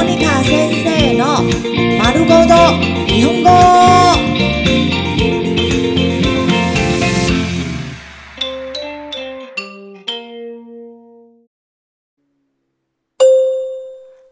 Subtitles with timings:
[0.00, 1.42] モニカ先生の
[2.02, 2.54] 丸ごと
[3.06, 3.50] 日本語。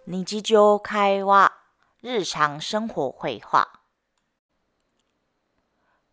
[0.06, 1.52] 日常会話、
[2.02, 3.68] 日常生活会話。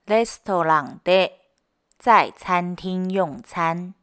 [0.07, 1.39] レストランで、
[1.99, 3.95] 在餐廳用餐。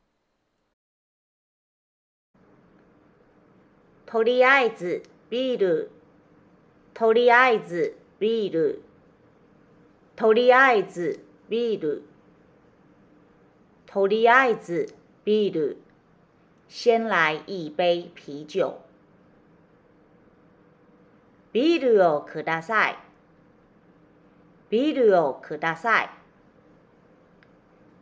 [4.07, 5.03] とりあえず
[5.34, 5.90] ビール。
[6.94, 8.84] とりあえずビール。
[10.16, 12.04] とりあえずビール。
[13.88, 14.94] とりあえず
[15.26, 15.78] ビール。
[16.70, 18.76] 先来一杯啤酒。
[21.52, 22.98] ビールをください。
[24.70, 26.10] ビールをください。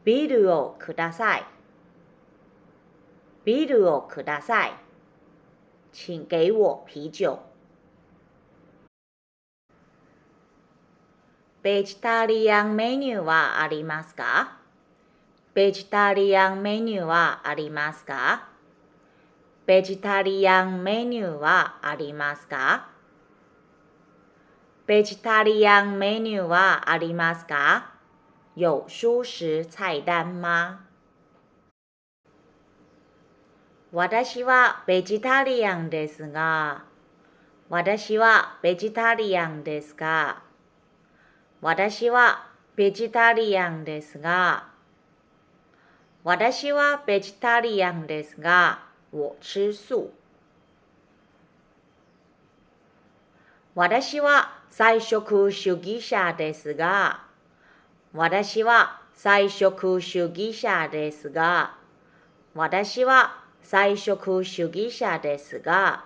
[0.04, 1.46] ビールをください。
[3.46, 4.91] ビールをください。
[5.93, 7.39] 請给我啤酒。
[11.63, 14.59] ベジタリアンメニューはありますか
[15.53, 18.49] ベジタリアンメニューはありますか
[19.67, 22.89] ベジタリアンメニューはありますか
[24.87, 27.95] ベジタリアンメニューはありますか
[28.55, 30.87] 有素食菜单吗
[33.94, 36.86] 私はベジタリアンですが、
[37.68, 40.44] 私はベジタリアンですが、
[41.62, 42.48] 私は
[42.78, 44.70] ベジタリアンですが、
[46.24, 48.80] 私はベジタリアンですが、
[49.12, 50.12] 我吃素。
[53.76, 57.26] 私は菜食主義者ですが、
[58.14, 61.76] 私は菜食主義者ですが、
[62.54, 66.06] 私は菜食主義者ですが、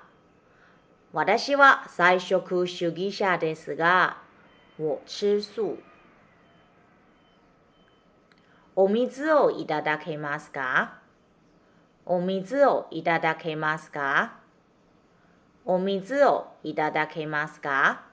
[1.14, 4.17] 私は菜食主義者ですが、
[4.78, 5.78] 我吃素。
[8.75, 11.00] お水をいただけますか？
[12.06, 14.34] お水をいただけますか？
[15.63, 18.03] お水をいただけますか？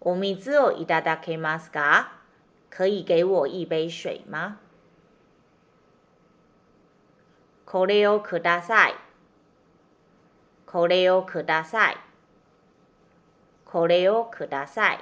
[0.00, 2.12] お水をいただけますか？
[2.68, 4.58] 可以给我一杯水吗？
[7.70, 8.94] これをください。
[10.64, 11.96] これをください。
[13.66, 15.00] これをください。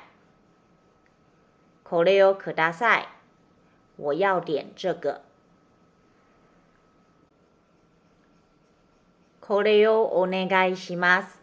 [1.84, 3.08] これをください。
[3.96, 5.20] 我要点这个。
[9.40, 11.38] これをお願いします。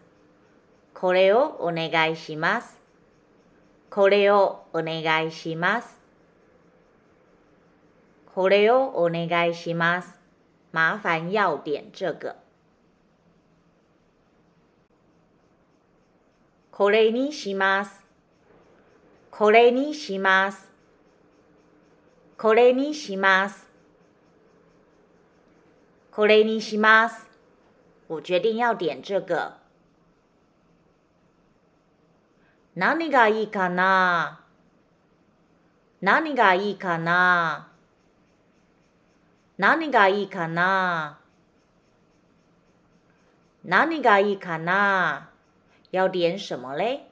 [0.93, 2.77] これをお願いします。
[3.89, 5.97] これをお願いします。
[8.35, 10.22] これをお願いします。
[10.72, 12.36] 麻烦要点这个。
[16.70, 18.04] これにします。
[19.30, 20.70] これにします。
[22.36, 23.66] これにします。
[26.12, 27.26] これにします。
[28.06, 29.58] 我决定要点这个。
[32.76, 34.44] 何がいいかな
[36.00, 37.71] 何がいいかな
[39.56, 41.18] 何がいいかな
[43.64, 45.30] 何がいいかな
[45.90, 47.10] 要点什么嘞？